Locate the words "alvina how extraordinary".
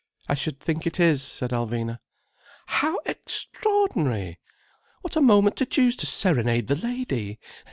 1.51-4.39